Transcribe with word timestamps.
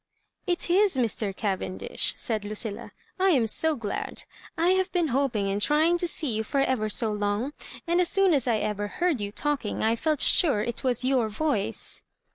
"It 0.53 0.67
is 0.67 0.97
Mr. 0.97 1.31
Cavendish," 1.35 2.15
said 2.17 2.43
Lucilla; 2.43 2.91
"I 3.19 3.29
am 3.33 3.45
bo 3.61 3.75
glad; 3.75 4.23
I 4.57 4.69
have 4.69 4.91
been 4.91 5.09
hoping 5.09 5.47
and 5.47 5.61
trying 5.61 5.99
to 5.99 6.07
see 6.07 6.31
you 6.31 6.43
for 6.43 6.59
ever 6.61 6.89
so 6.89 7.11
long; 7.11 7.53
and 7.85 8.01
as 8.01 8.09
soon 8.09 8.33
as 8.33 8.47
ever 8.47 8.85
I 8.85 8.87
heard 8.87 9.21
you 9.21 9.31
talking 9.31 9.83
I 9.83 9.95
felt 9.95 10.19
sure 10.19 10.63
it 10.63 10.83
was 10.83 11.05
your 11.05 11.29
voice." 11.29 12.01